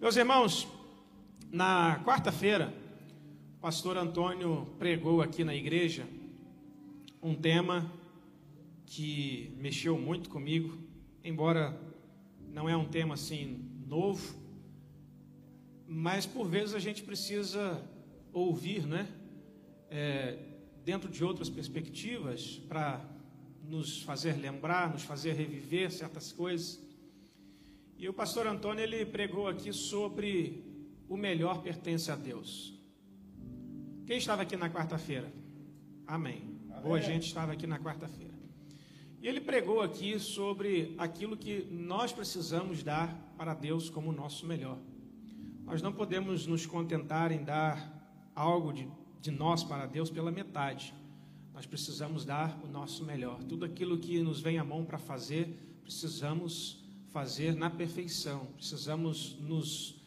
[0.00, 0.68] Meus irmãos,
[1.50, 2.72] na quarta-feira,
[3.56, 6.06] o pastor Antônio pregou aqui na igreja
[7.20, 7.92] um tema
[8.86, 10.78] que mexeu muito comigo,
[11.24, 11.76] embora
[12.52, 14.36] não é um tema assim novo,
[15.88, 17.82] mas por vezes a gente precisa
[18.32, 19.08] ouvir, né?
[19.90, 20.38] É,
[20.84, 23.04] dentro de outras perspectivas, para
[23.64, 26.87] nos fazer lembrar, nos fazer reviver certas coisas.
[27.98, 30.62] E o pastor Antônio ele pregou aqui sobre
[31.08, 32.72] o melhor pertence a Deus.
[34.06, 35.32] Quem estava aqui na quarta-feira?
[36.06, 36.60] Amém.
[36.70, 36.82] Amém.
[36.82, 38.38] Boa gente estava aqui na quarta-feira.
[39.20, 44.78] E ele pregou aqui sobre aquilo que nós precisamos dar para Deus como nosso melhor.
[45.64, 48.88] Nós não podemos nos contentar em dar algo de,
[49.20, 50.94] de nós para Deus pela metade.
[51.52, 53.42] Nós precisamos dar o nosso melhor.
[53.42, 60.00] Tudo aquilo que nos vem à mão para fazer, precisamos fazer na perfeição, precisamos nos,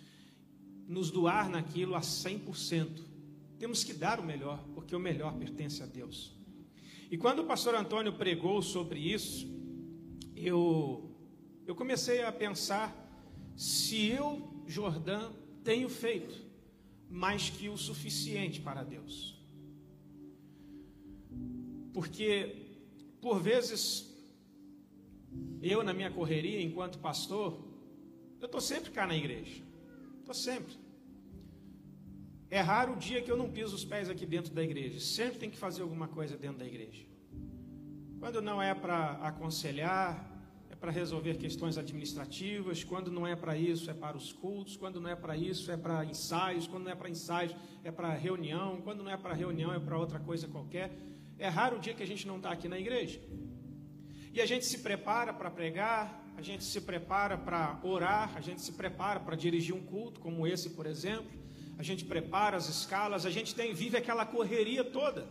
[0.88, 3.02] nos doar naquilo a 100%.
[3.58, 6.36] Temos que dar o melhor, porque o melhor pertence a Deus.
[7.10, 9.48] E quando o pastor Antônio pregou sobre isso,
[10.36, 11.12] eu,
[11.68, 12.98] eu comecei a pensar
[13.56, 16.42] se eu, Jordão, tenho feito
[17.10, 19.38] mais que o suficiente para Deus.
[21.94, 22.56] Porque,
[23.20, 24.11] por vezes,
[25.62, 27.64] eu, na minha correria, enquanto pastor,
[28.40, 29.62] eu estou sempre cá na igreja.
[30.20, 30.74] Estou sempre.
[32.50, 35.00] É raro o dia que eu não piso os pés aqui dentro da igreja.
[35.00, 37.06] Sempre tem que fazer alguma coisa dentro da igreja.
[38.20, 40.30] Quando não é para aconselhar,
[40.70, 42.84] é para resolver questões administrativas.
[42.84, 44.76] Quando não é para isso, é para os cultos.
[44.76, 46.68] Quando não é para isso, é para ensaios.
[46.68, 48.82] Quando não é para ensaios, é para reunião.
[48.82, 50.92] Quando não é para reunião, é para outra coisa qualquer.
[51.40, 53.22] É raro o dia que a gente não está aqui na igreja.
[54.34, 58.62] E a gente se prepara para pregar, a gente se prepara para orar, a gente
[58.62, 61.32] se prepara para dirigir um culto, como esse, por exemplo.
[61.78, 65.28] A gente prepara as escalas, a gente tem vive aquela correria toda.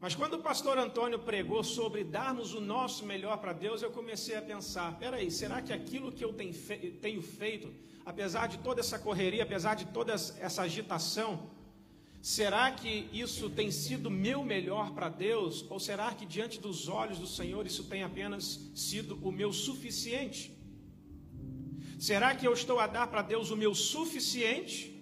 [0.00, 4.36] Mas quando o pastor Antônio pregou sobre darmos o nosso melhor para Deus, eu comecei
[4.36, 7.74] a pensar: peraí, será que aquilo que eu tenho feito,
[8.06, 11.50] apesar de toda essa correria, apesar de toda essa agitação,
[12.20, 15.64] Será que isso tem sido meu melhor para Deus?
[15.70, 20.56] Ou será que diante dos olhos do Senhor isso tem apenas sido o meu suficiente?
[21.98, 24.94] Será que eu estou a dar para Deus o meu suficiente?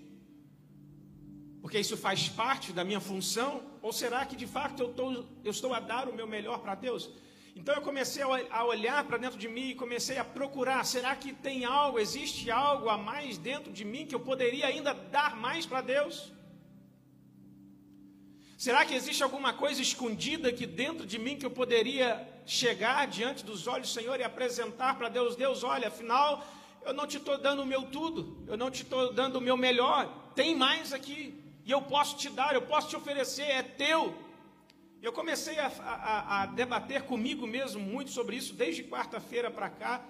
[1.61, 3.63] Porque isso faz parte da minha função?
[3.83, 6.75] Ou será que de fato eu estou, eu estou a dar o meu melhor para
[6.75, 7.11] Deus?
[7.55, 11.33] Então eu comecei a olhar para dentro de mim e comecei a procurar: será que
[11.33, 15.65] tem algo, existe algo a mais dentro de mim que eu poderia ainda dar mais
[15.65, 16.36] para Deus?
[18.57, 23.45] Será que existe alguma coisa escondida aqui dentro de mim que eu poderia chegar diante
[23.45, 25.37] dos olhos do Senhor e apresentar para Deus?
[25.37, 26.43] Deus, olha, afinal,
[26.83, 29.59] eu não te estou dando o meu tudo, eu não te estou dando o meu
[29.59, 34.15] melhor, tem mais aqui, e eu posso te dar, eu posso te oferecer, é teu.
[35.03, 40.03] Eu comecei a, a, a debater comigo mesmo muito sobre isso desde quarta-feira para cá,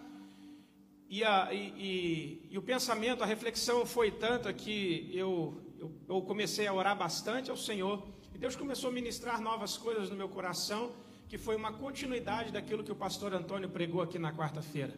[1.08, 6.22] e, a, e, e, e, o pensamento, a reflexão foi tanta que eu, eu, eu
[6.22, 8.14] comecei a orar bastante ao Senhor.
[8.36, 10.92] E Deus começou a ministrar novas coisas no meu coração,
[11.26, 14.92] que foi uma continuidade daquilo que o pastor Antônio pregou aqui na quarta-feira.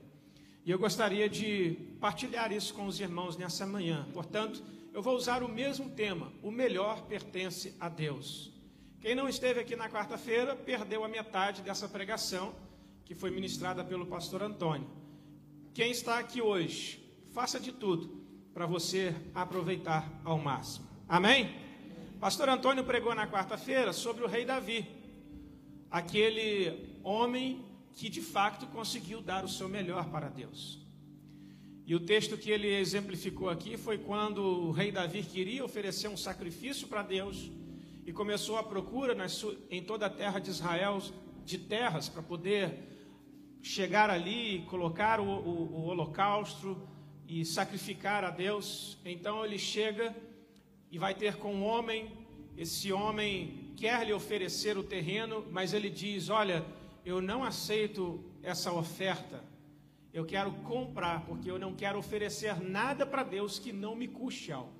[0.66, 4.08] E eu gostaria de partilhar isso com os irmãos nessa manhã.
[4.12, 4.60] Portanto,
[4.92, 8.50] eu vou usar o mesmo tema: o melhor pertence a Deus.
[9.00, 12.56] Quem não esteve aqui na quarta-feira perdeu a metade dessa pregação
[13.04, 14.90] que foi ministrada pelo pastor Antônio.
[15.72, 18.20] Quem está aqui hoje, faça de tudo
[18.52, 20.88] para você aproveitar ao máximo.
[21.08, 21.67] Amém?
[22.20, 24.84] Pastor Antônio pregou na quarta-feira sobre o rei Davi,
[25.88, 27.64] aquele homem
[27.94, 30.84] que de fato conseguiu dar o seu melhor para Deus.
[31.86, 36.16] E o texto que ele exemplificou aqui foi quando o rei Davi queria oferecer um
[36.16, 37.52] sacrifício para Deus
[38.04, 39.16] e começou a procura
[39.70, 41.00] em toda a terra de Israel
[41.44, 42.74] de terras para poder
[43.62, 46.82] chegar ali e colocar o, o, o holocausto
[47.28, 48.98] e sacrificar a Deus.
[49.04, 50.12] Então ele chega
[50.90, 52.10] e vai ter com um homem.
[52.56, 56.64] Esse homem quer lhe oferecer o terreno, mas ele diz: Olha,
[57.04, 59.44] eu não aceito essa oferta.
[60.12, 64.50] Eu quero comprar, porque eu não quero oferecer nada para Deus que não me custe
[64.50, 64.72] algo.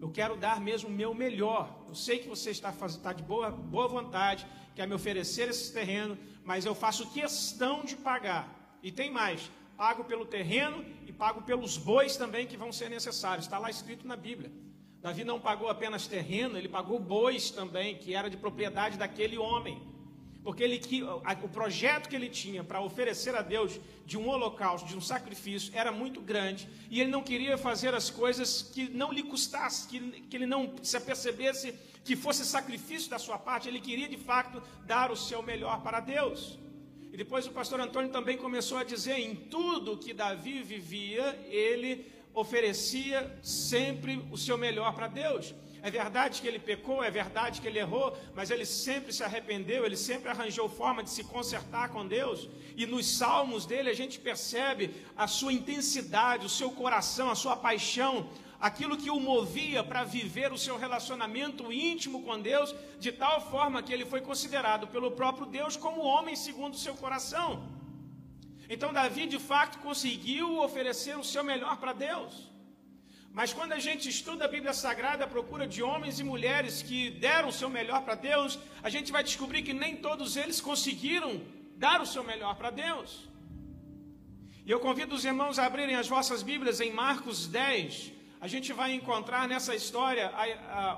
[0.00, 1.84] Eu quero dar mesmo o meu melhor.
[1.88, 6.16] Eu sei que você está, está de boa, boa vontade, quer me oferecer esse terreno,
[6.44, 8.78] mas eu faço questão de pagar.
[8.82, 13.46] E tem mais: pago pelo terreno e pago pelos bois também que vão ser necessários.
[13.46, 14.52] Está lá escrito na Bíblia.
[15.00, 19.80] Davi não pagou apenas terreno, ele pagou bois também, que era de propriedade daquele homem.
[20.42, 20.80] porque ele,
[21.42, 25.70] o projeto que ele tinha para oferecer a Deus de um holocausto, de um sacrifício,
[25.74, 29.98] era muito grande, e ele não queria fazer as coisas que não lhe custasse, que,
[30.22, 34.62] que ele não se apercebesse que fosse sacrifício da sua parte, ele queria de fato
[34.86, 36.58] dar o seu melhor para Deus.
[37.12, 42.06] E depois o pastor Antônio também começou a dizer: em tudo que Davi vivia, ele
[42.40, 45.54] oferecia sempre o seu melhor para Deus.
[45.82, 49.84] É verdade que ele pecou, é verdade que ele errou, mas ele sempre se arrependeu,
[49.84, 52.48] ele sempre arranjou forma de se consertar com Deus.
[52.76, 57.56] E nos salmos dele a gente percebe a sua intensidade, o seu coração, a sua
[57.56, 58.28] paixão,
[58.60, 63.82] aquilo que o movia para viver o seu relacionamento íntimo com Deus, de tal forma
[63.82, 67.77] que ele foi considerado pelo próprio Deus como homem segundo o seu coração.
[68.68, 72.48] Então Davi de fato conseguiu oferecer o seu melhor para Deus.
[73.32, 77.10] Mas quando a gente estuda a Bíblia Sagrada à procura de homens e mulheres que
[77.10, 81.40] deram o seu melhor para Deus, a gente vai descobrir que nem todos eles conseguiram
[81.76, 83.28] dar o seu melhor para Deus.
[84.66, 88.12] E eu convido os irmãos a abrirem as vossas Bíblias em Marcos 10.
[88.40, 90.30] A gente vai encontrar nessa história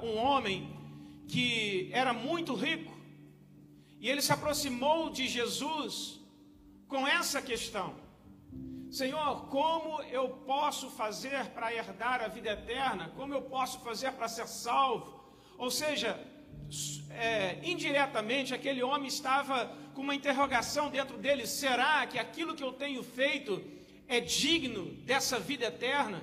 [0.03, 0.77] um homem
[1.29, 2.99] que era muito rico
[4.01, 6.20] e ele se aproximou de Jesus
[6.91, 7.95] com essa questão.
[8.91, 13.13] Senhor, como eu posso fazer para herdar a vida eterna?
[13.17, 15.09] Como eu posso fazer para ser salvo?
[15.57, 16.19] Ou seja,
[17.11, 22.73] é, indiretamente, aquele homem estava com uma interrogação dentro dele: será que aquilo que eu
[22.73, 23.63] tenho feito
[24.09, 26.21] é digno dessa vida eterna?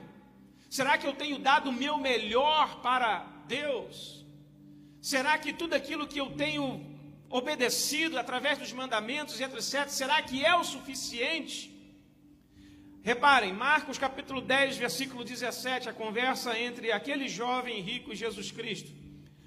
[0.70, 4.26] Será que eu tenho dado o meu melhor para Deus?
[5.02, 6.97] Será que tudo aquilo que eu tenho
[7.30, 11.74] obedecido através dos mandamentos etc., será que é o suficiente?
[13.04, 18.92] Reparem, Marcos capítulo 10, versículo 17, a conversa entre aquele jovem rico e Jesus Cristo.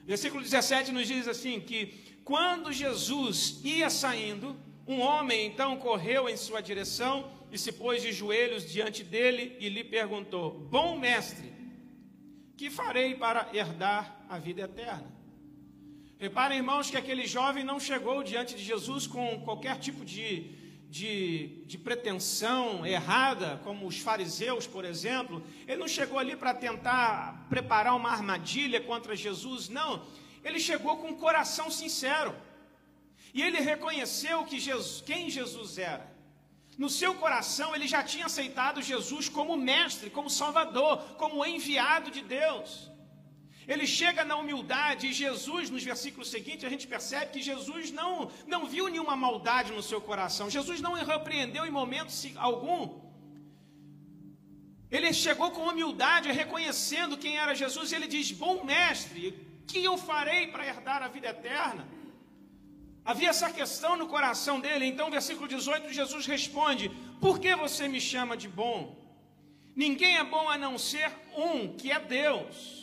[0.06, 4.56] Versículo 17 nos diz assim: que quando Jesus ia saindo,
[4.86, 9.68] um homem então correu em sua direção e se pôs de joelhos diante dele e
[9.68, 11.52] lhe perguntou: Bom mestre,
[12.56, 15.19] que farei para herdar a vida eterna?
[16.20, 21.62] Reparem, irmãos, que aquele jovem não chegou diante de Jesus com qualquer tipo de de,
[21.66, 27.94] de pretensão errada, como os fariseus, por exemplo, ele não chegou ali para tentar preparar
[27.94, 30.04] uma armadilha contra Jesus, não.
[30.42, 32.34] Ele chegou com um coração sincero.
[33.32, 36.10] E ele reconheceu que Jesus, quem Jesus era.
[36.76, 42.22] No seu coração, ele já tinha aceitado Jesus como mestre, como salvador, como enviado de
[42.22, 42.89] Deus.
[43.72, 48.28] Ele chega na humildade e Jesus, nos versículos seguintes, a gente percebe que Jesus não,
[48.52, 50.50] não viu nenhuma maldade no seu coração.
[50.50, 52.10] Jesus não repreendeu em momento
[52.48, 52.82] algum.
[54.90, 59.38] Ele chegou com humildade, reconhecendo quem era Jesus, e ele diz: Bom mestre,
[59.68, 61.86] que eu farei para herdar a vida eterna?
[63.04, 66.90] Havia essa questão no coração dele, então, versículo 18, Jesus responde:
[67.20, 68.78] Por que você me chama de bom?
[69.76, 72.79] Ninguém é bom a não ser um, que é Deus.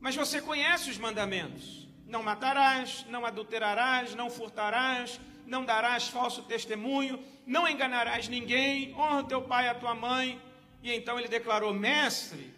[0.00, 7.22] Mas você conhece os mandamentos: não matarás, não adulterarás, não furtarás, não darás falso testemunho,
[7.46, 10.40] não enganarás ninguém, honra teu pai e a tua mãe.
[10.82, 12.52] E então ele declarou: Mestre,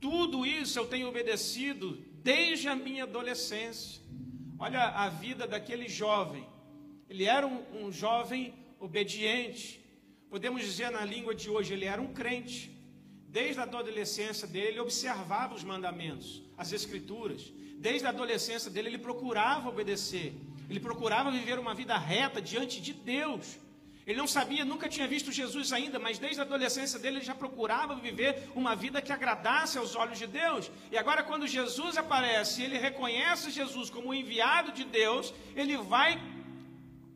[0.00, 4.00] tudo isso eu tenho obedecido desde a minha adolescência.
[4.58, 6.46] Olha a vida daquele jovem.
[7.08, 9.80] Ele era um, um jovem obediente.
[10.28, 12.76] Podemos dizer na língua de hoje, ele era um crente.
[13.28, 17.52] Desde a adolescência dele, ele observava os mandamentos, as escrituras.
[17.76, 20.34] Desde a adolescência dele, ele procurava obedecer.
[20.68, 23.56] Ele procurava viver uma vida reta diante de Deus.
[24.08, 27.34] Ele não sabia, nunca tinha visto Jesus ainda, mas desde a adolescência dele ele já
[27.34, 30.70] procurava viver uma vida que agradasse aos olhos de Deus.
[30.90, 36.18] E agora, quando Jesus aparece, ele reconhece Jesus como enviado de Deus, ele vai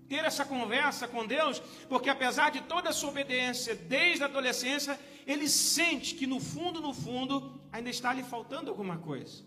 [0.06, 5.00] ter essa conversa com Deus, porque apesar de toda a sua obediência desde a adolescência,
[5.26, 9.42] ele sente que no fundo, no fundo, ainda está lhe faltando alguma coisa.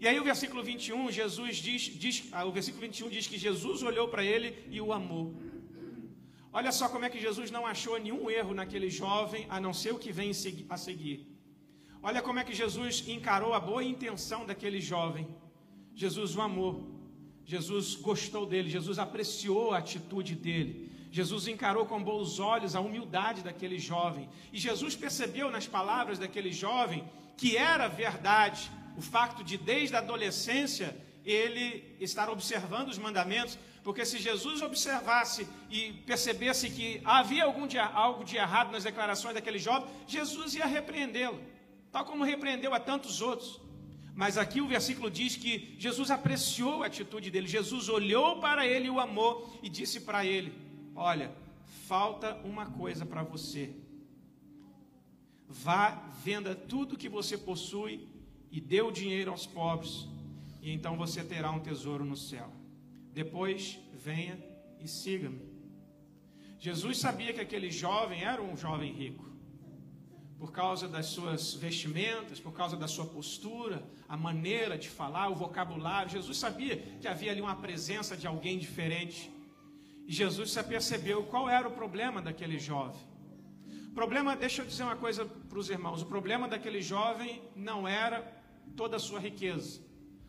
[0.00, 3.82] E aí o versículo 21, Jesus diz, diz ah, o versículo 21 diz que Jesus
[3.82, 5.34] olhou para ele e o amou.
[6.52, 9.92] Olha só como é que Jesus não achou nenhum erro naquele jovem, a não ser
[9.92, 10.30] o que vem
[10.68, 11.26] a seguir.
[12.02, 15.26] Olha como é que Jesus encarou a boa intenção daquele jovem.
[15.94, 16.74] Jesus o amou.
[17.44, 20.90] Jesus gostou dele, Jesus apreciou a atitude dele.
[21.10, 24.28] Jesus encarou com bons olhos a humildade daquele jovem.
[24.52, 27.04] E Jesus percebeu nas palavras daquele jovem
[27.36, 34.04] que era verdade o fato de, desde a adolescência, ele estar observando os mandamentos, porque
[34.04, 39.58] se Jesus observasse e percebesse que havia algum de, algo de errado nas declarações daquele
[39.58, 41.40] jovem, Jesus ia repreendê-lo,
[41.90, 43.60] tal como repreendeu a tantos outros.
[44.14, 47.48] Mas aqui o versículo diz que Jesus apreciou a atitude dele.
[47.48, 50.54] Jesus olhou para ele e o amou e disse para ele:
[50.94, 51.32] Olha,
[51.88, 53.74] falta uma coisa para você.
[55.48, 55.90] Vá,
[56.22, 58.08] venda tudo que você possui
[58.50, 60.06] e dê o dinheiro aos pobres,
[60.62, 62.50] e então você terá um tesouro no céu.
[63.12, 64.38] Depois, venha
[64.80, 65.40] e siga-me.
[66.58, 69.34] Jesus sabia que aquele jovem era um jovem rico
[70.38, 75.34] por causa das suas vestimentas, por causa da sua postura, a maneira de falar, o
[75.34, 76.10] vocabulário.
[76.10, 79.32] Jesus sabia que havia ali uma presença de alguém diferente.
[80.06, 83.00] E Jesus se apercebeu qual era o problema daquele jovem.
[83.94, 88.18] Problema, deixa eu dizer uma coisa para os irmãos: o problema daquele jovem não era
[88.76, 89.80] toda a sua riqueza.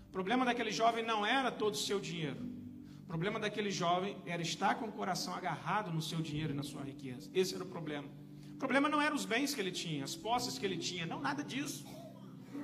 [0.08, 2.38] O problema daquele jovem não era todo o seu dinheiro.
[3.04, 6.64] O problema daquele jovem era estar com o coração agarrado no seu dinheiro e na
[6.64, 7.30] sua riqueza.
[7.34, 8.08] Esse era o problema.
[8.54, 11.20] O problema não eram os bens que ele tinha, as posses que ele tinha, não
[11.20, 11.86] nada disso.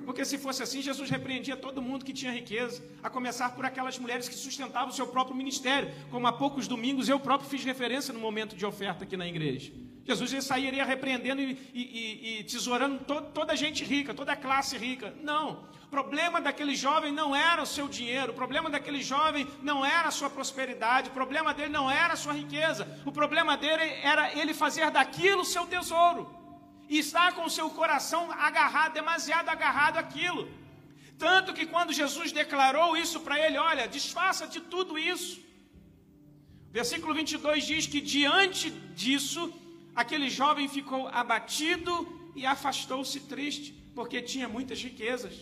[0.04, 3.98] Porque se fosse assim, Jesus repreendia todo mundo que tinha riqueza, a começar por aquelas
[3.98, 8.12] mulheres que sustentavam o seu próprio ministério, como há poucos domingos eu próprio fiz referência
[8.12, 9.72] no momento de oferta aqui na igreja.
[10.04, 14.36] Jesus ia sairia repreendendo e, e, e tesourando to, toda a gente rica, toda a
[14.36, 15.14] classe rica.
[15.22, 15.70] Não.
[15.84, 20.08] O problema daquele jovem não era o seu dinheiro, o problema daquele jovem não era
[20.08, 24.36] a sua prosperidade, o problema dele não era a sua riqueza, o problema dele era
[24.36, 26.41] ele fazer daquilo seu tesouro
[26.92, 30.42] e estar com seu coração agarrado, demasiado agarrado àquilo.
[31.24, 35.34] Tanto que quando Jesus declarou isso para ele, olha, desfaça de tudo isso.
[36.78, 38.66] Versículo 22 diz que diante
[39.02, 39.42] disso,
[40.02, 41.94] aquele jovem ficou abatido
[42.40, 45.34] e afastou-se triste, porque tinha muitas riquezas.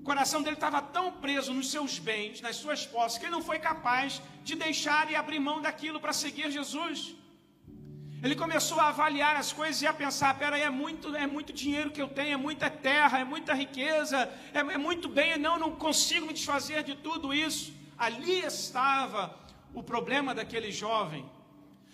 [0.00, 3.42] O coração dele estava tão preso nos seus bens, nas suas posses, que ele não
[3.50, 6.98] foi capaz de deixar e abrir mão daquilo para seguir Jesus.
[8.22, 11.90] Ele começou a avaliar as coisas e a pensar: peraí, é muito, é muito dinheiro
[11.90, 15.72] que eu tenho, é muita terra, é muita riqueza, é, é muito bem, não, não
[15.72, 17.74] consigo me desfazer de tudo isso.
[17.98, 19.34] Ali estava
[19.74, 21.24] o problema daquele jovem.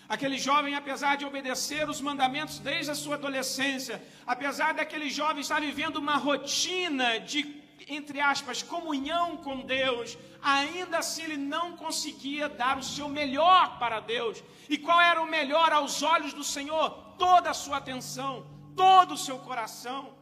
[0.09, 5.61] Aquele jovem, apesar de obedecer os mandamentos desde a sua adolescência, apesar daquele jovem estar
[5.61, 12.79] vivendo uma rotina de, entre aspas, comunhão com Deus, ainda assim ele não conseguia dar
[12.79, 14.43] o seu melhor para Deus.
[14.69, 16.91] E qual era o melhor aos olhos do Senhor?
[17.19, 18.47] Toda a sua atenção,
[18.77, 20.15] todo o seu coração,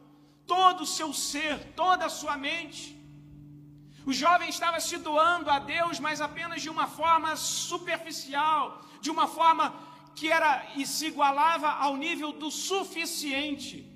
[0.45, 2.97] todo o seu ser, toda a sua mente.
[4.05, 9.27] O jovem estava se doando a Deus, mas apenas de uma forma superficial, de uma
[9.27, 9.73] forma
[10.15, 13.90] que era e se igualava ao nível do suficiente.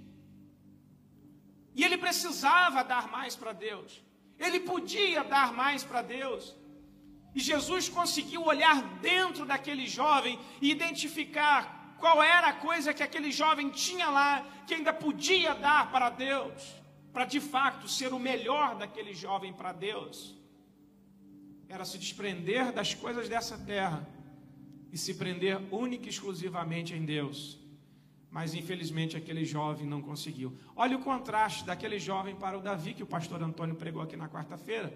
[1.76, 4.02] E ele precisava dar mais para Deus.
[4.40, 6.56] Ele podia dar mais para Deus.
[7.36, 13.32] E Jesus conseguiu olhar dentro daquele jovem e identificar qual era a coisa que aquele
[13.32, 16.76] jovem tinha lá que ainda podia dar para Deus,
[17.12, 20.34] para de fato ser o melhor daquele jovem para Deus.
[21.68, 24.08] Era se desprender das coisas dessa terra
[24.92, 27.60] e se prender única e exclusivamente em Deus.
[28.36, 30.54] Mas infelizmente aquele jovem não conseguiu.
[30.76, 34.28] Olha o contraste daquele jovem para o Davi que o pastor Antônio pregou aqui na
[34.28, 34.94] quarta-feira.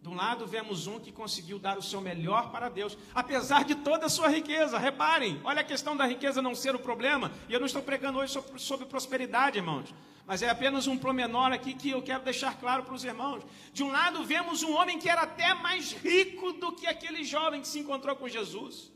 [0.00, 3.74] De um lado, vemos um que conseguiu dar o seu melhor para Deus, apesar de
[3.74, 4.78] toda a sua riqueza.
[4.78, 7.32] Reparem, olha a questão da riqueza não ser o problema.
[7.48, 9.92] E eu não estou pregando hoje sobre, sobre prosperidade, irmãos.
[10.24, 13.42] Mas é apenas um promenor aqui que eu quero deixar claro para os irmãos.
[13.72, 17.60] De um lado, vemos um homem que era até mais rico do que aquele jovem
[17.60, 18.92] que se encontrou com Jesus.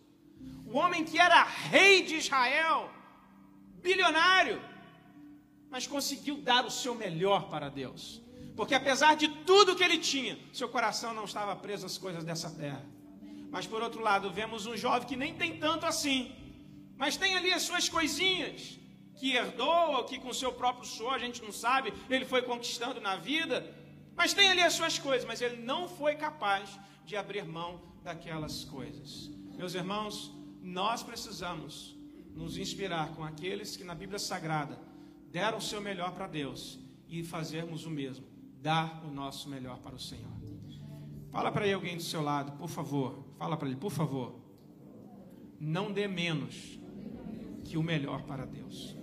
[0.65, 2.93] O homem que era rei de Israel,
[3.83, 4.61] bilionário,
[5.71, 8.21] mas conseguiu dar o seu melhor para Deus.
[8.57, 12.51] Porque apesar de tudo que ele tinha, seu coração não estava preso às coisas dessa
[12.51, 12.85] terra.
[13.51, 16.33] Mas por outro lado, vemos um jovem que nem tem tanto assim,
[16.97, 18.79] mas tem ali as suas coisinhas
[19.19, 23.01] que herdou, ou que com seu próprio suor, a gente não sabe, ele foi conquistando
[23.01, 23.75] na vida,
[24.15, 28.65] mas tem ali as suas coisas, mas ele não foi capaz de abrir mão daquelas
[28.65, 29.31] coisas.
[29.57, 30.33] Meus irmãos,
[30.63, 31.98] nós precisamos
[32.39, 34.79] nos inspirar com aqueles que na Bíblia Sagrada
[35.29, 36.79] deram o seu melhor para Deus
[37.09, 38.25] e fazermos o mesmo,
[38.63, 40.33] dar o nosso melhor para o Senhor.
[41.33, 43.25] Fala para alguém do seu lado, por favor.
[43.37, 44.41] Fala para ele, por favor.
[45.59, 46.79] Não dê menos
[47.65, 48.97] que o melhor para Deus.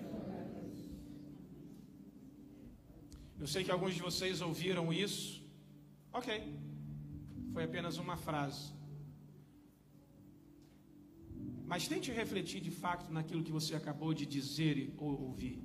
[3.37, 5.43] Eu sei que alguns de vocês ouviram isso.
[6.13, 6.57] Ok.
[7.51, 8.73] Foi apenas uma frase.
[11.65, 15.59] Mas tente refletir de fato naquilo que você acabou de dizer ou ouvir.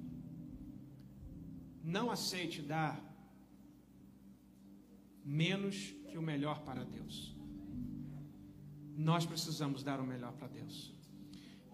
[1.83, 2.95] Não aceite dar
[5.25, 7.37] menos que o melhor para Deus.
[8.97, 10.93] Nós precisamos dar o melhor para Deus.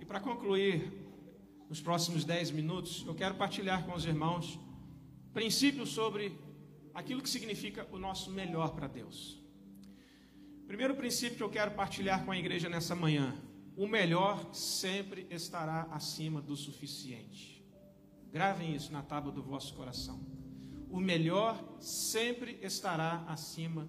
[0.00, 0.92] E para concluir,
[1.68, 4.58] nos próximos dez minutos, eu quero partilhar com os irmãos
[5.32, 6.36] princípios sobre
[6.94, 9.40] aquilo que significa o nosso melhor para Deus.
[10.66, 13.34] Primeiro princípio que eu quero partilhar com a igreja nessa manhã:
[13.76, 17.62] o melhor sempre estará acima do suficiente.
[18.32, 20.18] Gravem isso na tábua do vosso coração.
[20.90, 23.86] O melhor sempre estará acima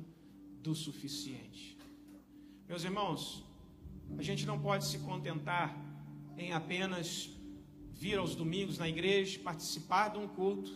[0.61, 1.77] do suficiente.
[2.67, 3.45] Meus irmãos,
[4.17, 5.73] a gente não pode se contentar
[6.37, 7.29] em apenas
[7.93, 10.71] vir aos domingos na igreja, participar de um culto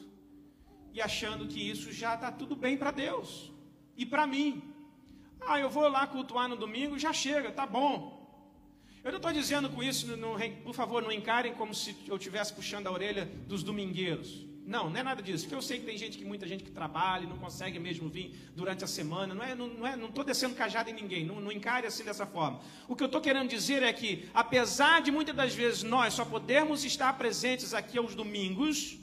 [0.93, 3.51] e achando que isso já está tudo bem para Deus
[3.97, 4.63] e para mim.
[5.41, 8.20] Ah, eu vou lá cultuar no domingo, já chega, tá bom.
[9.21, 10.07] Estou dizendo com isso,
[10.63, 14.47] por favor, não encarem como se eu estivesse puxando a orelha dos domingueiros.
[14.65, 15.43] Não, não é nada disso.
[15.43, 18.09] Porque eu sei que tem gente que muita gente que trabalha e não consegue mesmo
[18.09, 19.35] vir durante a semana.
[19.35, 21.23] Não é, não, não é, não estou descendo cajado em ninguém.
[21.23, 22.61] Não, não encare assim dessa forma.
[22.87, 26.25] O que eu estou querendo dizer é que, apesar de muitas das vezes nós só
[26.25, 28.97] podermos estar presentes aqui aos domingos,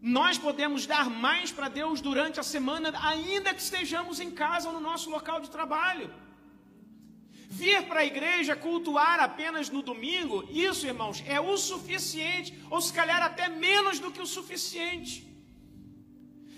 [0.00, 4.74] nós podemos dar mais para Deus durante a semana, ainda que estejamos em casa ou
[4.74, 6.08] no nosso local de trabalho.
[7.48, 12.92] Vir para a igreja cultuar apenas no domingo, isso, irmãos, é o suficiente, ou se
[12.92, 15.24] calhar até menos do que o suficiente.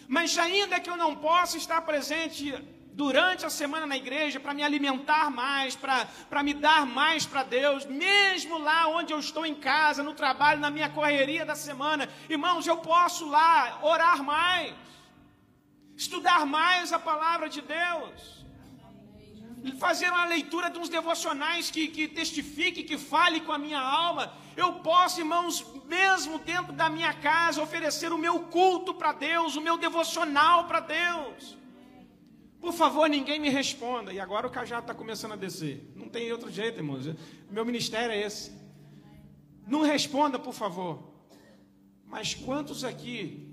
[0.09, 2.55] Mas ainda que eu não possa estar presente
[2.95, 7.85] durante a semana na igreja para me alimentar mais, para me dar mais para Deus,
[7.85, 12.67] mesmo lá onde eu estou em casa, no trabalho, na minha correria da semana, irmãos,
[12.67, 14.75] eu posso lá orar mais,
[15.97, 18.38] estudar mais a palavra de Deus
[19.79, 24.33] fazer uma leitura de uns devocionais que, que testifique, que fale com a minha alma.
[24.57, 29.61] Eu posso, irmãos, mesmo dentro da minha casa, oferecer o meu culto para Deus, o
[29.61, 31.57] meu devocional para Deus.
[32.61, 34.13] Por favor, ninguém me responda.
[34.13, 35.93] E agora o cajado está começando a descer.
[35.95, 37.07] Não tem outro jeito, irmãos.
[37.51, 38.53] Meu ministério é esse.
[39.67, 41.09] Não responda, por favor.
[42.05, 43.47] Mas quantos aqui,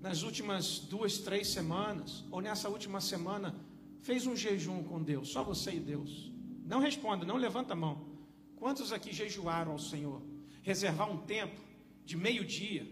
[0.00, 3.54] nas últimas duas, três semanas, ou nessa última semana,
[4.08, 6.32] fez um jejum com Deus, só você e Deus.
[6.64, 8.08] Não responda, não levanta a mão.
[8.56, 10.22] Quantos aqui jejuaram ao Senhor?
[10.62, 11.60] Reservar um tempo
[12.06, 12.88] de meio-dia,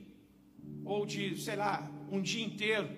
[0.85, 2.95] ou de, sei lá, um dia inteiro,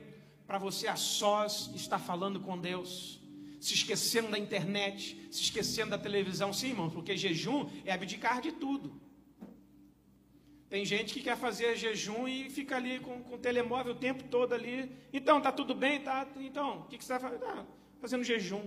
[0.49, 3.23] para você a sós estar falando com Deus,
[3.61, 6.53] se esquecendo da internet, se esquecendo da televisão.
[6.53, 9.01] Sim, irmão, porque jejum é abdicar de tudo.
[10.69, 14.25] Tem gente que quer fazer jejum e fica ali com, com o telemóvel o tempo
[14.25, 14.91] todo ali.
[15.13, 16.01] Então, tá tudo bem?
[16.01, 17.45] Tá, então, o que, que você vai fazer?
[17.45, 17.65] Ah,
[18.01, 18.65] fazendo jejum.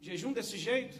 [0.00, 0.96] Jejum desse jeito?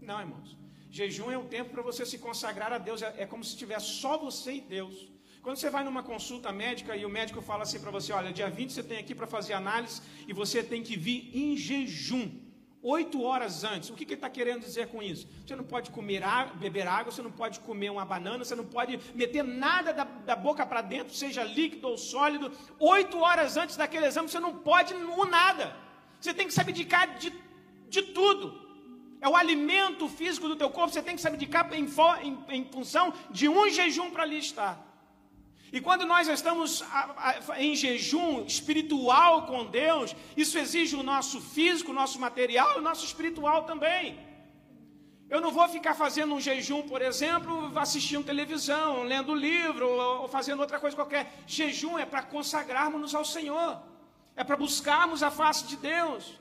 [0.00, 0.56] Não, irmãos.
[0.90, 3.00] Jejum é um tempo para você se consagrar a Deus.
[3.02, 4.96] É, é como se tivesse só você e Deus.
[5.42, 8.48] Quando você vai numa consulta médica e o médico fala assim para você: olha, dia
[8.48, 12.30] 20 você tem aqui para fazer análise e você tem que vir em jejum.
[12.82, 13.90] Oito horas antes.
[13.90, 15.28] O que, que ele está querendo dizer com isso?
[15.46, 16.22] Você não pode comer
[16.56, 20.34] beber água, você não pode comer uma banana, você não pode meter nada da, da
[20.34, 22.50] boca para dentro, seja líquido ou sólido.
[22.80, 25.76] Oito horas antes daquele exame, você não pode no nada.
[26.20, 27.32] Você tem que se abdicar de,
[27.88, 28.60] de tudo.
[29.20, 31.86] É o alimento físico do teu corpo, você tem que se abdicar em,
[32.22, 34.91] em, em função de um jejum para ali estar.
[35.72, 36.84] E quando nós estamos
[37.56, 42.82] em jejum espiritual com Deus, isso exige o nosso físico, o nosso material e o
[42.82, 44.18] nosso espiritual também.
[45.30, 50.60] Eu não vou ficar fazendo um jejum, por exemplo, assistindo televisão, lendo livro ou fazendo
[50.60, 51.32] outra coisa qualquer.
[51.46, 53.80] Jejum é para consagrarmos-nos ao Senhor,
[54.36, 56.38] é para buscarmos a face de Deus.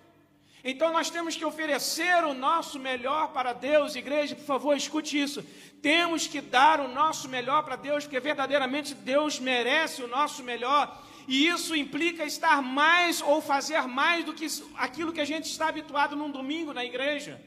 [0.64, 5.44] Então nós temos que oferecer o nosso melhor para Deus, igreja, por favor, escute isso.
[5.82, 11.04] Temos que dar o nosso melhor para Deus, porque verdadeiramente Deus merece o nosso melhor.
[11.28, 14.46] E isso implica estar mais ou fazer mais do que
[14.76, 17.42] aquilo que a gente está habituado num domingo na igreja.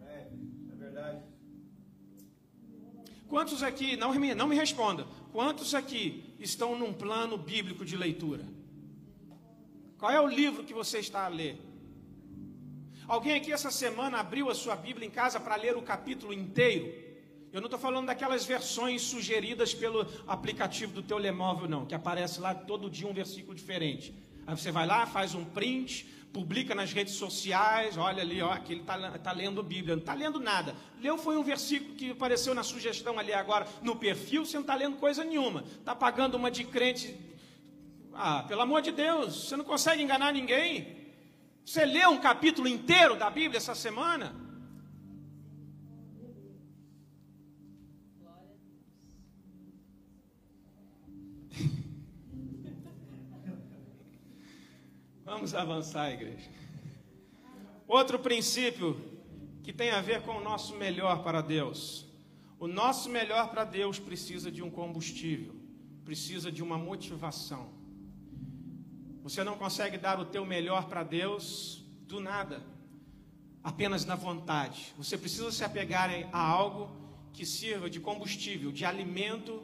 [0.00, 0.26] É,
[0.76, 1.22] verdade.
[3.28, 8.44] Quantos aqui, não, não me responda, quantos aqui estão num plano bíblico de leitura?
[9.98, 11.69] Qual é o livro que você está a ler?
[13.10, 16.94] Alguém aqui essa semana abriu a sua Bíblia em casa para ler o capítulo inteiro?
[17.52, 22.38] Eu não estou falando daquelas versões sugeridas pelo aplicativo do teu telemóvel, não, que aparece
[22.40, 24.14] lá todo dia um versículo diferente.
[24.46, 28.74] Aí você vai lá, faz um print, publica nas redes sociais, olha ali, ó, que
[28.74, 29.96] ele está tá lendo Bíblia.
[29.96, 30.76] Não está lendo nada.
[31.00, 34.76] Leu foi um versículo que apareceu na sugestão ali agora no perfil, você não está
[34.76, 35.64] lendo coisa nenhuma.
[35.80, 37.18] Está pagando uma de crente.
[38.14, 40.99] Ah, pelo amor de Deus, você não consegue enganar ninguém.
[41.70, 44.34] Você leu um capítulo inteiro da Bíblia essa semana?
[55.24, 56.50] Vamos avançar, igreja.
[57.86, 59.00] Outro princípio
[59.62, 62.04] que tem a ver com o nosso melhor para Deus.
[62.58, 65.54] O nosso melhor para Deus precisa de um combustível,
[66.04, 67.79] precisa de uma motivação.
[69.22, 72.62] Você não consegue dar o teu melhor para Deus do nada,
[73.62, 74.94] apenas na vontade.
[74.96, 76.90] Você precisa se apegar a algo
[77.32, 79.62] que sirva de combustível, de alimento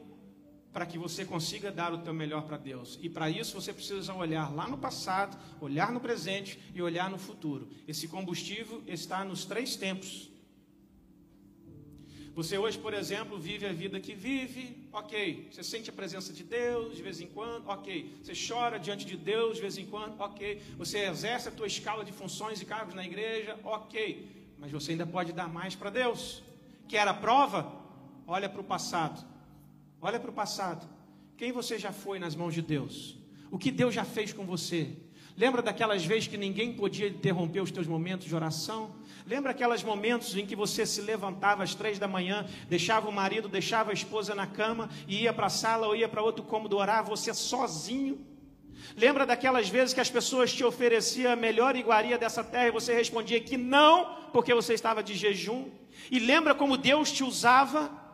[0.72, 2.98] para que você consiga dar o teu melhor para Deus.
[3.00, 7.16] E para isso você precisa olhar lá no passado, olhar no presente e olhar no
[7.16, 7.70] futuro.
[7.88, 10.30] Esse combustível está nos três tempos.
[12.36, 15.48] Você hoje, por exemplo, vive a vida que vive, ok.
[15.50, 18.14] Você sente a presença de Deus de vez em quando, ok.
[18.22, 20.60] Você chora diante de Deus de vez em quando, ok.
[20.76, 24.52] Você exerce a tua escala de funções e cargos na igreja, ok.
[24.58, 26.42] Mas você ainda pode dar mais para Deus.
[26.86, 27.72] Quer a prova?
[28.26, 29.26] Olha para o passado.
[29.98, 30.86] Olha para o passado.
[31.38, 33.16] Quem você já foi nas mãos de Deus?
[33.50, 34.94] O que Deus já fez com você?
[35.38, 38.94] Lembra daquelas vezes que ninguém podia interromper os teus momentos de oração?
[39.26, 43.48] Lembra aqueles momentos em que você se levantava às três da manhã, deixava o marido,
[43.48, 46.76] deixava a esposa na cama e ia para a sala ou ia para outro cômodo
[46.76, 48.24] orar, você sozinho?
[48.96, 52.94] Lembra daquelas vezes que as pessoas te ofereciam a melhor iguaria dessa terra e você
[52.94, 55.70] respondia que não, porque você estava de jejum?
[56.08, 58.05] E lembra como Deus te usava?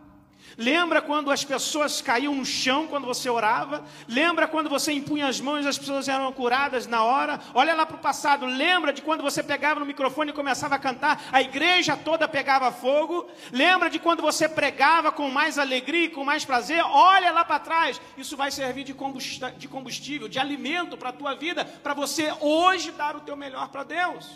[0.56, 3.84] Lembra quando as pessoas caíam no chão quando você orava?
[4.06, 7.40] Lembra quando você impunha as mãos e as pessoas eram curadas na hora?
[7.54, 8.44] Olha lá para o passado.
[8.44, 12.70] Lembra de quando você pegava no microfone e começava a cantar, a igreja toda pegava
[12.70, 13.28] fogo?
[13.50, 16.82] Lembra de quando você pregava com mais alegria e com mais prazer?
[16.84, 18.00] Olha lá para trás.
[18.16, 23.16] Isso vai servir de combustível, de alimento para a tua vida, para você hoje dar
[23.16, 24.28] o teu melhor para Deus.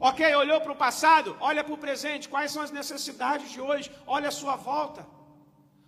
[0.00, 3.90] Ok, olhou para o passado, olha para o presente, quais são as necessidades de hoje?
[4.06, 5.04] Olha a sua volta,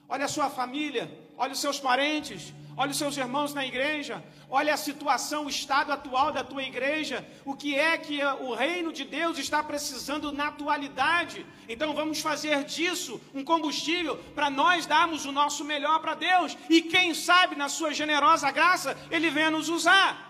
[0.09, 4.75] olha a sua família, olha os seus parentes, olha os seus irmãos na igreja, olha
[4.75, 9.05] a situação, o estado atual da tua igreja, o que é que o reino de
[9.05, 11.47] Deus está precisando na atualidade.
[11.69, 16.83] Então vamos fazer disso um combustível para nós darmos o nosso melhor para Deus e
[16.83, 20.27] quem sabe na sua generosa graça ele venha nos usar.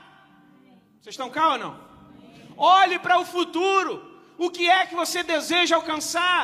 [1.01, 1.90] Vocês estão cá ou não?
[2.61, 3.93] Olhe para o futuro.
[4.37, 6.41] O que é que você deseja alcançar?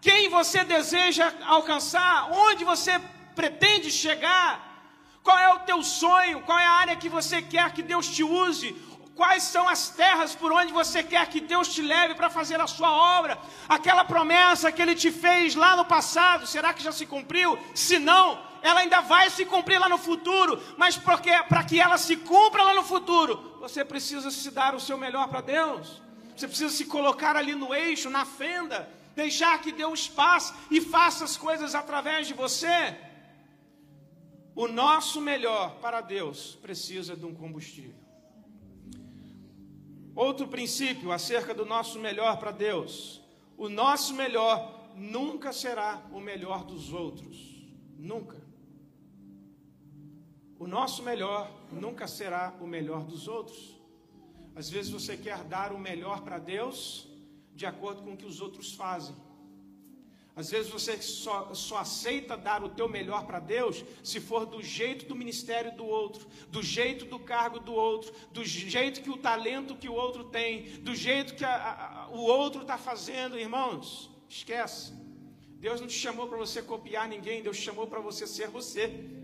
[0.00, 2.30] Quem você deseja alcançar?
[2.30, 3.00] Onde você
[3.34, 4.50] pretende chegar?
[5.24, 6.40] Qual é o teu sonho?
[6.42, 8.72] Qual é a área que você quer que Deus te use?
[9.16, 12.68] Quais são as terras por onde você quer que Deus te leve para fazer a
[12.68, 13.36] sua obra?
[13.68, 17.58] Aquela promessa que Ele te fez lá no passado, será que já se cumpriu?
[17.74, 22.16] Se não, ela ainda vai se cumprir lá no futuro, mas para que ela se
[22.16, 26.00] cumpra lá no futuro, você precisa se dar o seu melhor para Deus.
[26.34, 31.24] Você precisa se colocar ali no eixo, na fenda, deixar que Deus passe e faça
[31.24, 32.96] as coisas através de você.
[34.56, 38.00] O nosso melhor para Deus precisa de um combustível.
[40.16, 43.20] Outro princípio acerca do nosso melhor para Deus:
[43.58, 47.36] o nosso melhor nunca será o melhor dos outros.
[47.98, 48.39] Nunca.
[50.60, 53.80] O nosso melhor nunca será o melhor dos outros.
[54.54, 57.08] Às vezes você quer dar o melhor para Deus
[57.54, 59.16] de acordo com o que os outros fazem.
[60.36, 64.62] Às vezes você só, só aceita dar o teu melhor para Deus se for do
[64.62, 69.16] jeito do ministério do outro, do jeito do cargo do outro, do jeito que o
[69.16, 74.10] talento que o outro tem, do jeito que a, a, o outro está fazendo, irmãos.
[74.28, 74.92] Esquece.
[75.58, 79.19] Deus não te chamou para você copiar ninguém, Deus te chamou para você ser você.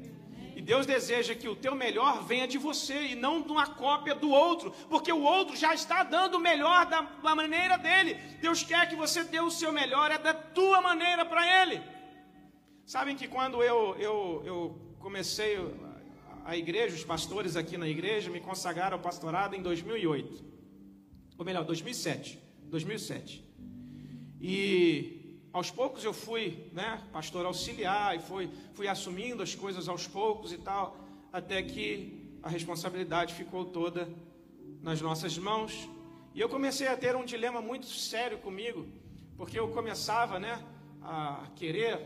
[0.71, 4.31] Deus deseja que o teu melhor venha de você e não de uma cópia do
[4.31, 8.15] outro, porque o outro já está dando o melhor da, da maneira dele.
[8.41, 11.81] Deus quer que você dê o seu melhor, é da tua maneira para ele.
[12.85, 15.57] Sabem que quando eu, eu, eu comecei
[16.45, 20.45] a igreja, os pastores aqui na igreja me consagraram ao pastorado em 2008.
[21.39, 22.41] Ou melhor, 2007.
[22.65, 23.45] 2007.
[24.41, 25.16] E
[25.57, 30.53] aos poucos eu fui, né, pastor auxiliar e fui, fui assumindo as coisas aos poucos
[30.53, 30.99] e tal,
[31.33, 34.07] até que a responsabilidade ficou toda
[34.83, 35.89] nas nossas mãos.
[36.35, 38.87] E eu comecei a ter um dilema muito sério comigo,
[39.35, 40.63] porque eu começava, né,
[41.03, 42.03] a querer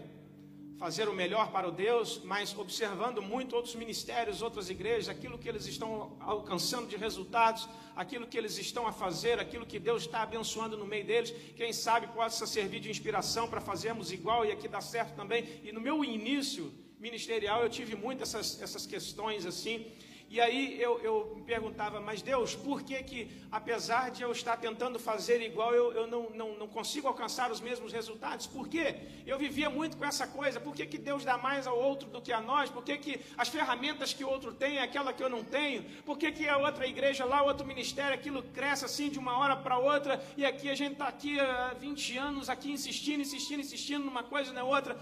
[0.80, 5.46] fazer o melhor para o Deus, mas observando muito outros ministérios, outras igrejas, aquilo que
[5.46, 10.22] eles estão alcançando de resultados, aquilo que eles estão a fazer, aquilo que Deus está
[10.22, 14.66] abençoando no meio deles, quem sabe possa servir de inspiração para fazermos igual e aqui
[14.68, 15.60] dar certo também.
[15.62, 19.86] E no meu início ministerial eu tive muitas essas, essas questões assim,
[20.30, 24.56] e aí eu, eu me perguntava, mas Deus, por que que, apesar de eu estar
[24.56, 28.46] tentando fazer igual, eu, eu não, não, não consigo alcançar os mesmos resultados?
[28.46, 28.94] Por quê?
[29.26, 32.22] Eu vivia muito com essa coisa, por que, que Deus dá mais ao outro do
[32.22, 32.70] que a nós?
[32.70, 35.82] Por que, que as ferramentas que o outro tem é aquela que eu não tenho?
[36.06, 39.56] Por que, que a outra igreja lá, outro ministério, aquilo cresce assim de uma hora
[39.56, 44.04] para outra, e aqui a gente está aqui há 20 anos, aqui insistindo, insistindo, insistindo
[44.04, 44.96] numa coisa na outra.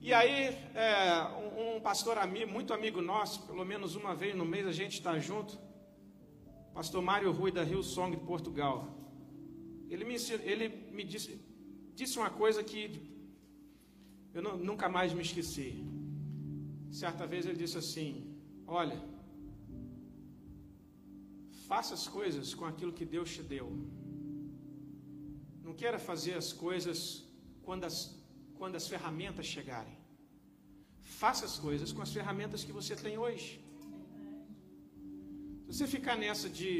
[0.00, 1.22] E aí, é,
[1.76, 5.18] um, pastor amigo, muito amigo nosso, pelo menos uma vez no mês a gente está
[5.18, 5.58] junto,
[6.72, 8.94] pastor Mário Rui da Rio Song de Portugal.
[9.90, 11.40] Ele me, ele me disse,
[11.94, 12.82] disse uma coisa que
[14.32, 15.84] eu não, nunca mais me esqueci.
[16.90, 19.02] Certa vez ele disse assim: Olha,
[21.66, 23.68] faça as coisas com aquilo que Deus te deu.
[25.62, 27.24] Não queira fazer as coisas
[27.62, 28.17] quando as,
[28.58, 29.96] quando as ferramentas chegarem.
[31.22, 33.48] Faça as coisas com as ferramentas que você tem hoje.
[35.66, 36.72] Se você ficar nessa de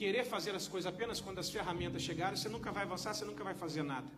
[0.00, 3.42] querer fazer as coisas apenas quando as ferramentas chegarem, você nunca vai avançar, você nunca
[3.48, 4.10] vai fazer nada.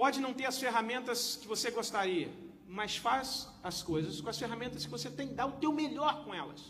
[0.00, 2.30] Pode não ter as ferramentas que você gostaria,
[2.78, 6.34] mas faz as coisas com as ferramentas que você tem, dá o teu melhor com
[6.42, 6.62] elas.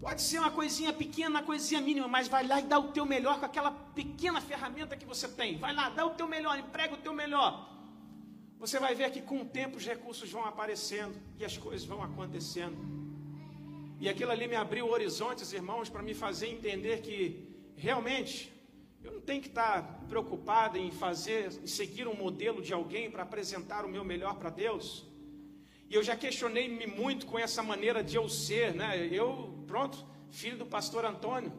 [0.00, 3.04] Pode ser uma coisinha pequena, uma coisinha mínima, mas vai lá e dá o teu
[3.04, 5.58] melhor com aquela pequena ferramenta que você tem.
[5.58, 7.68] Vai lá, dá o teu melhor, emprega o teu melhor.
[8.60, 12.02] Você vai ver que com o tempo os recursos vão aparecendo e as coisas vão
[12.02, 12.76] acontecendo.
[14.00, 18.52] E aquilo ali me abriu horizontes, irmãos, para me fazer entender que realmente
[19.02, 23.24] eu não tenho que estar preocupado em fazer, em seguir um modelo de alguém para
[23.24, 25.04] apresentar o meu melhor para Deus.
[25.90, 29.08] E eu já questionei-me muito com essa maneira de eu ser, né?
[29.10, 29.96] Eu, pronto,
[30.40, 31.52] filho do pastor Antônio,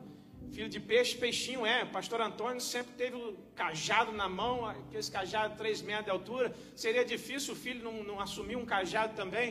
[0.55, 1.77] filho de peixe, peixinho é.
[1.83, 3.27] O pastor Antônio sempre teve o
[3.61, 6.47] cajado na mão, aquele cajado de 3 metros de altura.
[6.83, 9.47] Seria difícil o filho não, não, assumir um cajado também.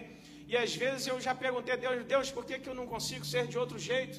[0.51, 3.25] E às vezes eu já perguntei a Deus, Deus, por que, que eu não consigo
[3.33, 4.17] ser de outro jeito?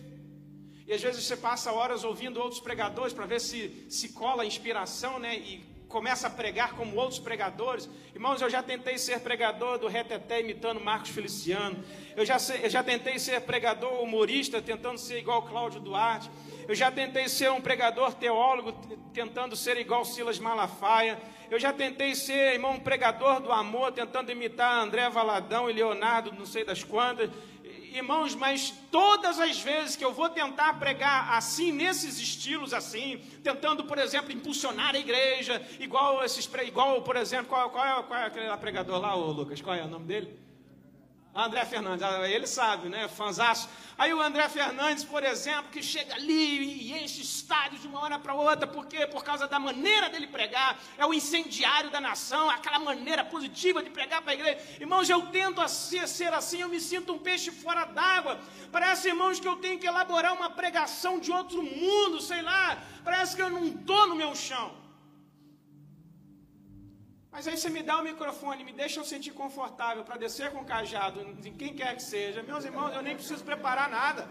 [0.88, 3.60] E às vezes você passa horas ouvindo outros pregadores para ver se
[3.98, 5.34] se cola a inspiração, né?
[5.38, 5.52] E
[5.90, 7.90] começa a pregar como outros pregadores.
[8.14, 11.84] Irmãos, eu já tentei ser pregador do reteté imitando Marcos Feliciano.
[12.16, 16.30] Eu já, eu já tentei ser pregador humorista tentando ser igual Cláudio Duarte.
[16.68, 18.72] Eu já tentei ser um pregador teólogo
[19.12, 21.20] tentando ser igual Silas Malafaia.
[21.50, 26.32] Eu já tentei ser, irmão, um pregador do amor tentando imitar André Valadão e Leonardo,
[26.32, 27.32] não sei das quantas
[27.94, 33.84] irmãos, mas todas as vezes que eu vou tentar pregar assim, nesses estilos assim, tentando,
[33.84, 38.26] por exemplo, impulsionar a igreja, igual esses, igual, por exemplo, qual, qual, é, qual é
[38.26, 40.49] aquele pregador lá, ô Lucas, qual é o nome dele?
[41.34, 43.08] André Fernandes, ah, ele sabe, né?
[43.08, 43.70] Fanzaço.
[43.98, 48.18] Aí o André Fernandes, por exemplo, que chega ali e enche estádios de uma hora
[48.18, 52.80] para outra, porque por causa da maneira dele pregar, é o incendiário da nação, aquela
[52.80, 54.60] maneira positiva de pregar para a igreja.
[54.80, 58.40] Irmãos, eu tento ser, ser assim, eu me sinto um peixe fora d'água.
[58.72, 62.82] Parece, irmãos, que eu tenho que elaborar uma pregação de outro mundo, sei lá.
[63.04, 64.89] Parece que eu não estou no meu chão.
[67.32, 70.60] Mas aí você me dá o microfone, me deixa eu sentir confortável para descer com
[70.62, 72.42] o cajado em quem quer que seja.
[72.42, 74.28] Meus irmãos, eu nem preciso preparar nada.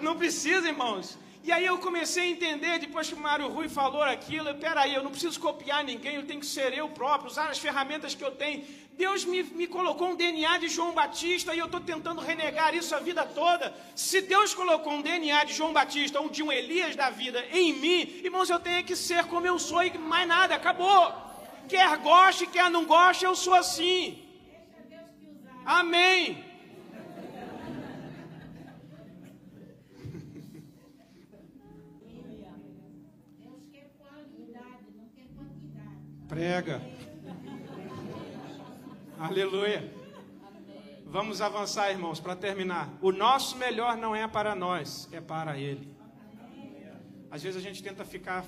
[0.00, 1.18] Não precisa, irmãos.
[1.44, 5.02] E aí eu comecei a entender, depois que o Mário Rui falou aquilo, peraí, eu
[5.02, 8.30] não preciso copiar ninguém, eu tenho que ser eu próprio, usar as ferramentas que eu
[8.30, 8.64] tenho.
[8.96, 12.94] Deus me, me colocou um DNA de João Batista e eu estou tentando renegar isso
[12.94, 13.74] a vida toda.
[13.96, 17.72] Se Deus colocou um DNA de João Batista ou de um Elias da vida em
[17.72, 21.31] mim, irmãos, eu tenho que ser como eu sou e mais nada, acabou.
[21.68, 24.22] Quer goste, quer não goste, eu sou assim.
[25.64, 26.44] Amém.
[36.28, 36.80] Prega.
[39.18, 39.92] Aleluia.
[41.04, 42.88] Vamos avançar, irmãos, para terminar.
[43.02, 45.94] O nosso melhor não é para nós, é para Ele.
[47.30, 48.46] Às vezes a gente tenta ficar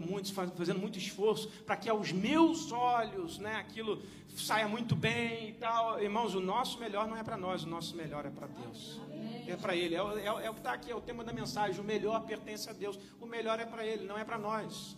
[0.00, 4.02] muito, fazendo muito esforço para que aos meus olhos, né, aquilo
[4.36, 6.00] saia muito bem e tal.
[6.02, 9.00] Irmãos, o nosso melhor não é para nós, o nosso melhor é para Deus.
[9.46, 9.94] É para Ele.
[9.94, 11.80] É, é, é o que está aqui, é o tema da mensagem.
[11.80, 12.98] O melhor pertence a Deus.
[13.20, 14.96] O melhor é para Ele, não é para nós.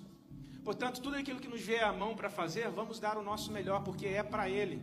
[0.64, 3.82] Portanto, tudo aquilo que nos vê à mão para fazer, vamos dar o nosso melhor,
[3.82, 4.82] porque é para Ele.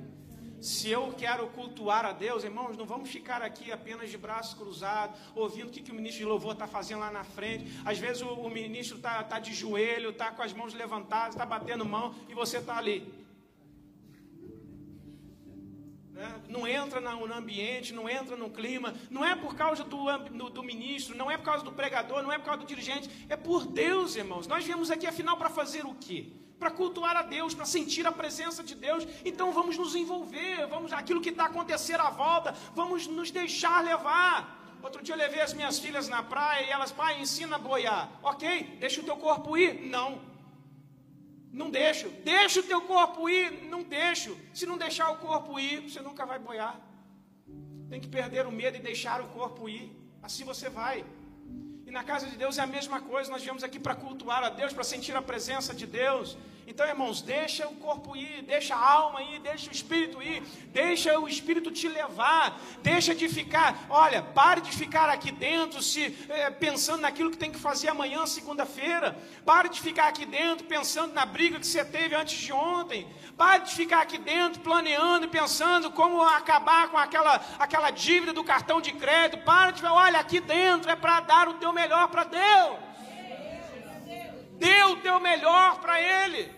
[0.59, 5.19] Se eu quero cultuar a Deus, irmãos, não vamos ficar aqui apenas de braços cruzados,
[5.35, 7.71] ouvindo o que, que o ministro de louvor está fazendo lá na frente.
[7.85, 11.45] Às vezes o, o ministro está tá de joelho, está com as mãos levantadas, está
[11.45, 13.07] batendo mão e você está ali.
[16.11, 16.41] Né?
[16.49, 18.95] Não entra no ambiente, não entra no clima.
[19.11, 22.31] Não é por causa do, do, do ministro, não é por causa do pregador, não
[22.31, 23.27] é por causa do dirigente.
[23.29, 24.47] É por Deus, irmãos.
[24.47, 26.33] Nós viemos aqui afinal para fazer o quê?
[26.59, 29.07] Para cultuar a Deus, para sentir a presença de Deus.
[29.23, 34.55] Então vamos nos envolver, vamos aquilo que está acontecendo à volta, vamos nos deixar levar.
[34.81, 38.09] Outro dia eu levei as minhas filhas na praia e elas, pai, ensina a boiar.
[38.21, 39.81] Ok, deixa o teu corpo ir?
[39.85, 40.21] Não.
[41.51, 42.09] Não deixo.
[42.23, 43.63] Deixa o teu corpo ir?
[43.63, 44.37] Não deixo.
[44.53, 46.79] Se não deixar o corpo ir, você nunca vai boiar.
[47.89, 49.91] Tem que perder o medo e deixar o corpo ir.
[50.21, 51.05] Assim você vai.
[51.87, 54.49] E na casa de Deus é a mesma coisa, nós viemos aqui para cultuar a
[54.49, 56.37] Deus, para sentir a presença de Deus.
[56.69, 60.41] Então, irmãos, deixa o corpo ir, deixa a alma ir, deixa o espírito ir,
[60.73, 66.13] deixa o espírito te levar, deixa de ficar, olha, pare de ficar aqui dentro se
[66.27, 69.17] é, pensando naquilo que tem que fazer amanhã, segunda-feira.
[69.45, 73.07] Pare de ficar aqui dentro pensando na briga que você teve antes de ontem.
[73.37, 78.43] Pare de ficar aqui dentro planeando e pensando como acabar com aquela, aquela dívida do
[78.43, 79.41] cartão de crédito.
[79.45, 82.77] Pare de, olha, aqui dentro é para dar o teu melhor para Deus.
[84.59, 86.56] Dê o teu melhor para Ele.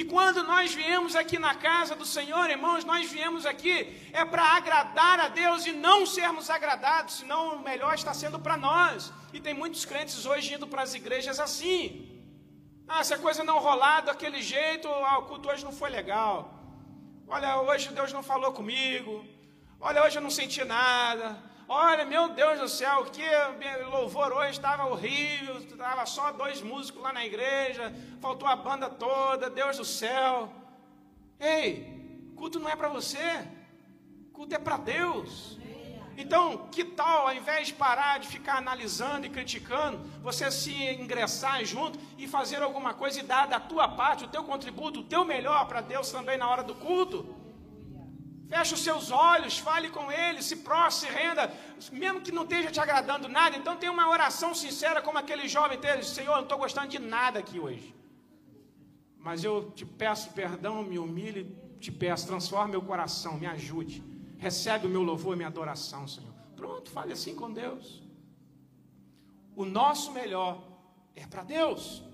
[0.00, 3.76] E quando nós viemos aqui na casa do Senhor, irmãos, nós viemos aqui
[4.12, 8.58] é para agradar a Deus e não sermos agradados, senão o melhor está sendo para
[8.58, 9.10] nós.
[9.32, 11.80] E tem muitos crentes hoje indo para as igrejas assim.
[12.86, 16.34] Ah, se a coisa não rolar daquele jeito, ah, o culto hoje não foi legal.
[17.26, 19.24] Olha, hoje Deus não falou comigo.
[19.80, 21.42] Olha, hoje eu não senti nada.
[21.68, 23.24] Olha, meu Deus do céu, que
[23.90, 29.50] louvor hoje estava horrível, estava só dois músicos lá na igreja, faltou a banda toda,
[29.50, 30.52] Deus do céu.
[31.40, 33.44] Ei, culto não é para você,
[34.32, 35.58] culto é para Deus.
[36.16, 41.64] Então, que tal, ao invés de parar de ficar analisando e criticando, você se ingressar
[41.64, 45.24] junto e fazer alguma coisa e dar da tua parte, o teu contributo, o teu
[45.24, 47.35] melhor para Deus também na hora do culto?
[48.48, 51.52] Feche os seus olhos, fale com Ele, se prostre, se renda,
[51.92, 53.56] mesmo que não esteja te agradando nada.
[53.56, 56.98] Então tem uma oração sincera como aquele jovem teve: Senhor, eu não estou gostando de
[56.98, 57.94] nada aqui hoje.
[59.18, 64.02] Mas eu te peço perdão, me humilhe, te peço, transforme meu coração, me ajude.
[64.38, 66.32] Recebe o meu louvor e minha adoração, Senhor.
[66.54, 68.02] Pronto, fale assim com Deus.
[69.56, 70.62] O nosso melhor
[71.16, 72.04] é para Deus.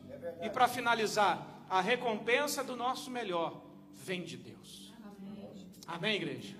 [0.40, 3.60] É e para finalizar, a recompensa do nosso melhor
[3.92, 4.81] vem de Deus.
[5.86, 6.56] Amém, igreja?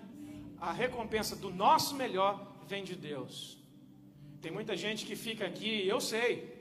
[0.61, 3.59] A recompensa do nosso melhor vem de Deus.
[4.41, 6.53] Tem muita gente que fica aqui, eu sei.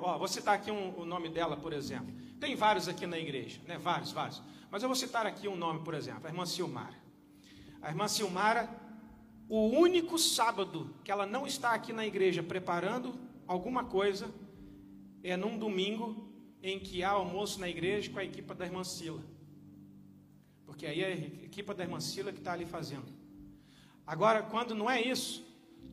[0.00, 2.14] Ó, vou citar aqui um, o nome dela, por exemplo.
[2.40, 3.78] Tem vários aqui na igreja, né?
[3.78, 4.42] Vários, vários.
[4.70, 6.96] Mas eu vou citar aqui um nome, por exemplo, a irmã Silmara.
[7.82, 8.68] A irmã Silmara,
[9.48, 13.14] o único sábado que ela não está aqui na igreja preparando
[13.46, 14.32] alguma coisa
[15.22, 19.22] é num domingo em que há almoço na igreja com a equipe da irmã Sila.
[20.72, 23.04] Porque aí é a equipe da irmã Sila que está ali fazendo.
[24.06, 25.44] Agora, quando não é isso,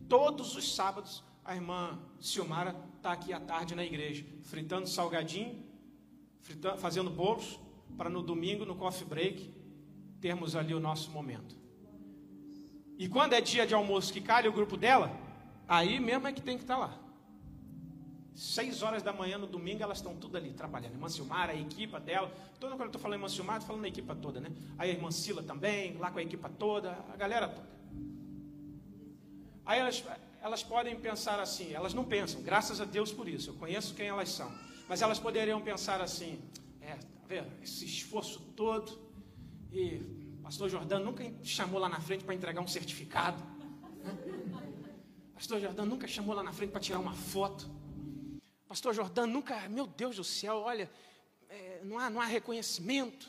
[0.08, 5.62] todos os sábados a irmã Silmara está aqui à tarde na igreja, fritando salgadinho,
[6.40, 7.60] fritando, fazendo bolos,
[7.98, 9.54] para no domingo, no coffee break,
[10.22, 11.58] termos ali o nosso momento.
[12.98, 15.12] E quando é dia de almoço que calha o grupo dela,
[15.68, 17.00] aí mesmo é que tem que estar tá lá.
[18.40, 20.94] Seis horas da manhã no domingo, elas estão tudo ali trabalhando.
[20.94, 22.32] A irmã Silmara, a equipa dela.
[22.58, 24.50] Toda quando eu estou falando irmã Silmara, estou falando da equipa toda, né?
[24.78, 27.68] Aí a irmã Sila também, lá com a equipa toda, a galera toda.
[29.66, 30.02] Aí elas,
[30.42, 34.08] elas podem pensar assim, elas não pensam, graças a Deus por isso, eu conheço quem
[34.08, 34.50] elas são.
[34.88, 36.40] Mas elas poderiam pensar assim,
[36.80, 37.52] é, tá vendo?
[37.62, 38.98] Esse esforço todo,
[39.70, 40.00] e
[40.42, 43.44] pastor Jordão nunca chamou lá na frente para entregar um certificado.
[44.02, 44.18] Né?
[45.36, 47.79] Pastor Jordão nunca chamou lá na frente para tirar uma foto.
[48.70, 50.88] Pastor Jordão nunca, meu Deus do céu, olha,
[51.50, 53.28] é, não, há, não há reconhecimento,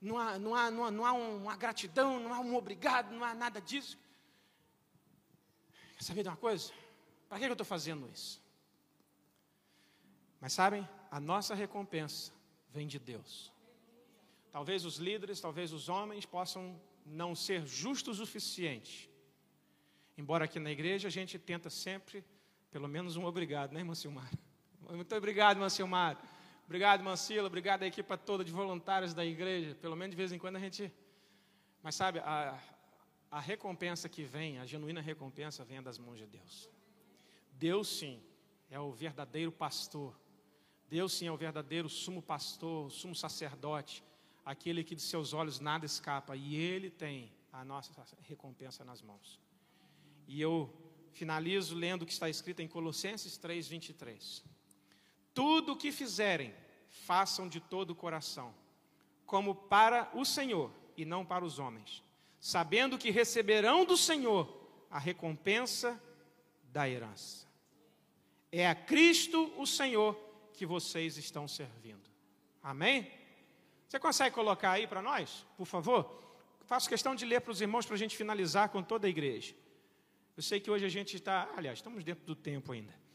[0.00, 3.24] não há, não, há, não, há, não há uma gratidão, não há um obrigado, não
[3.24, 3.98] há nada disso.
[5.96, 6.72] Quer saber de uma coisa?
[7.28, 8.40] Para que eu estou fazendo isso?
[10.40, 12.32] Mas sabem, a nossa recompensa
[12.70, 13.52] vem de Deus.
[14.52, 19.10] Talvez os líderes, talvez os homens possam não ser justos o suficiente.
[20.16, 22.24] Embora aqui na igreja a gente tenta sempre,
[22.70, 24.30] pelo menos um obrigado, né, irmã Silmar?
[24.88, 26.16] Muito obrigado, Mancilmar.
[26.64, 27.46] Obrigado, Mancila.
[27.46, 29.74] Obrigado à equipe toda de voluntários da igreja.
[29.74, 30.90] Pelo menos de vez em quando a gente.
[31.82, 32.58] Mas sabe, a,
[33.30, 36.70] a recompensa que vem, a genuína recompensa, vem das mãos de Deus.
[37.52, 38.22] Deus, sim,
[38.70, 40.18] é o verdadeiro pastor.
[40.88, 44.02] Deus, sim, é o verdadeiro sumo pastor, sumo sacerdote.
[44.42, 46.34] Aquele que de seus olhos nada escapa.
[46.34, 49.38] E Ele tem a nossa recompensa nas mãos.
[50.26, 50.74] E eu
[51.12, 54.57] finalizo lendo o que está escrito em Colossenses 3, 23.
[55.38, 56.52] Tudo o que fizerem,
[56.90, 58.52] façam de todo o coração,
[59.24, 62.02] como para o Senhor e não para os homens,
[62.40, 64.52] sabendo que receberão do Senhor
[64.90, 66.02] a recompensa
[66.72, 67.46] da herança.
[68.50, 70.18] É a Cristo o Senhor
[70.54, 72.10] que vocês estão servindo.
[72.60, 73.08] Amém?
[73.88, 76.20] Você consegue colocar aí para nós, por favor?
[76.64, 79.54] Faço questão de ler para os irmãos para a gente finalizar com toda a igreja.
[80.36, 83.06] Eu sei que hoje a gente está, aliás, estamos dentro do tempo ainda.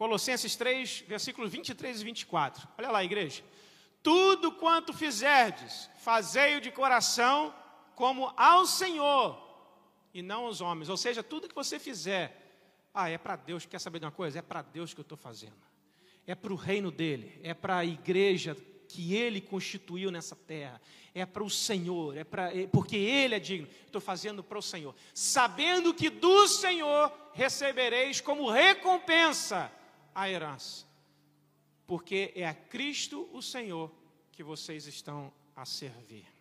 [0.00, 2.66] Colossenses 3, versículos 23 e 24.
[2.78, 3.42] Olha lá, igreja.
[4.02, 7.54] Tudo quanto fizerdes, fazei-o de coração
[7.94, 9.38] como ao Senhor
[10.14, 10.88] e não aos homens.
[10.88, 12.34] Ou seja, tudo que você fizer,
[12.94, 13.66] ah, é para Deus.
[13.66, 14.38] Quer saber de uma coisa?
[14.38, 15.60] É para Deus que eu estou fazendo.
[16.26, 18.56] É para o reino dele, é para a igreja
[18.88, 20.80] que ele constituiu nessa terra.
[21.14, 23.68] É para o Senhor, é para é, porque ele é digno.
[23.84, 29.70] Estou fazendo para o Senhor, sabendo que do Senhor recebereis como recompensa
[30.14, 30.86] a herança,
[31.86, 33.92] porque é a Cristo o Senhor
[34.32, 36.39] que vocês estão a servir.